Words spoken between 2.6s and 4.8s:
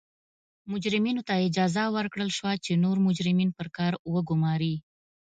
چې نور مجرمین پر کار وګوماري.